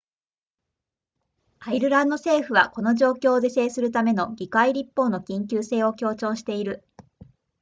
[1.59, 6.83] アイルランド政府はこの状況を是正するための議会立法の緊急性を強調している